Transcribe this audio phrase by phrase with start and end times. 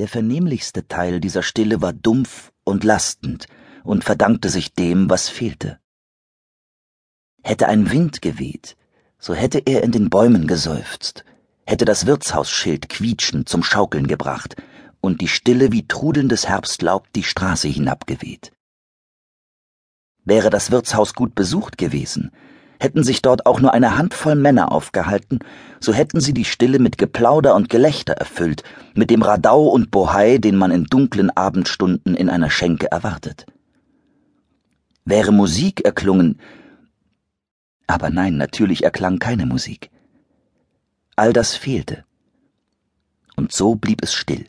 [0.00, 3.48] Der vernehmlichste Teil dieser Stille war dumpf und lastend
[3.84, 5.78] und verdankte sich dem, was fehlte.
[7.42, 8.78] Hätte ein Wind geweht,
[9.18, 11.26] so hätte er in den Bäumen geseufzt,
[11.66, 14.56] hätte das Wirtshausschild quietschend zum Schaukeln gebracht
[15.02, 18.52] und die Stille wie trudelndes Herbstlaub die Straße hinabgeweht.
[20.24, 22.30] Wäre das Wirtshaus gut besucht gewesen,
[22.80, 25.38] hätten sich dort auch nur eine Handvoll Männer aufgehalten,
[25.78, 28.64] so hätten sie die Stille mit Geplauder und Gelächter erfüllt,
[28.94, 33.46] mit dem Radau und Bohai, den man in dunklen Abendstunden in einer Schenke erwartet.
[35.04, 36.40] Wäre Musik erklungen,
[37.86, 39.90] aber nein, natürlich erklang keine Musik.
[41.16, 42.04] All das fehlte.
[43.36, 44.46] Und so blieb es still.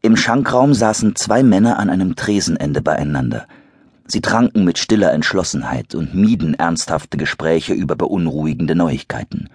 [0.00, 3.46] Im Schankraum saßen zwei Männer an einem Tresenende beieinander,
[4.06, 9.48] Sie tranken mit stiller Entschlossenheit und mieden ernsthafte Gespräche über beunruhigende Neuigkeiten.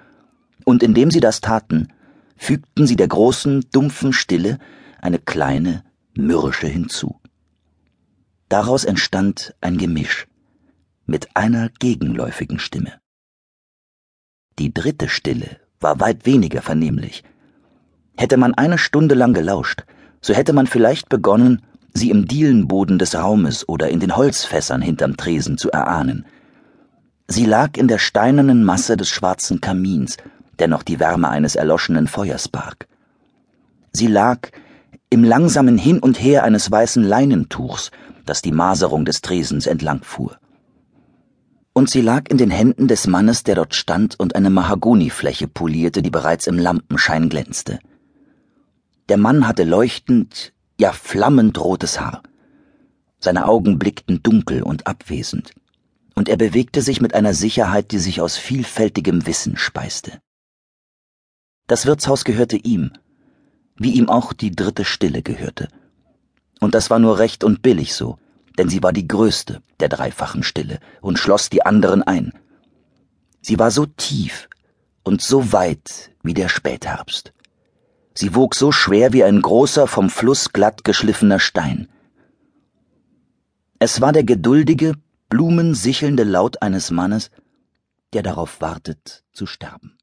[0.65, 1.93] Und indem sie das taten,
[2.37, 4.59] fügten sie der großen, dumpfen Stille
[5.01, 5.83] eine kleine,
[6.15, 7.19] mürrische hinzu.
[8.49, 10.27] Daraus entstand ein Gemisch
[11.05, 12.93] mit einer gegenläufigen Stimme.
[14.59, 17.23] Die dritte Stille war weit weniger vernehmlich.
[18.17, 19.85] Hätte man eine Stunde lang gelauscht,
[20.21, 21.61] so hätte man vielleicht begonnen,
[21.93, 26.25] sie im Dielenboden des Raumes oder in den Holzfässern hinterm Tresen zu erahnen.
[27.27, 30.17] Sie lag in der steinernen Masse des schwarzen Kamins,
[30.59, 32.87] der noch die Wärme eines erloschenen Feuers barg.
[33.93, 34.49] Sie lag
[35.09, 37.91] im langsamen Hin und Her eines weißen Leinentuchs,
[38.25, 40.37] das die Maserung des Tresens entlangfuhr.
[41.73, 46.01] Und sie lag in den Händen des Mannes, der dort stand und eine Mahagonifläche polierte,
[46.01, 47.79] die bereits im Lampenschein glänzte.
[49.09, 52.23] Der Mann hatte leuchtend, ja flammend rotes Haar.
[53.19, 55.53] Seine Augen blickten dunkel und abwesend,
[56.15, 60.19] und er bewegte sich mit einer Sicherheit, die sich aus vielfältigem Wissen speiste.
[61.67, 62.91] Das Wirtshaus gehörte ihm,
[63.75, 65.67] wie ihm auch die dritte Stille gehörte.
[66.59, 68.17] Und das war nur recht und billig so,
[68.57, 72.33] denn sie war die größte der dreifachen Stille und schloss die anderen ein.
[73.41, 74.49] Sie war so tief
[75.03, 77.33] und so weit wie der Spätherbst.
[78.21, 81.87] Sie wog so schwer wie ein großer, vom Fluss glatt geschliffener Stein.
[83.79, 84.93] Es war der geduldige,
[85.29, 87.31] blumensichelnde Laut eines Mannes,
[88.13, 89.97] der darauf wartet zu sterben.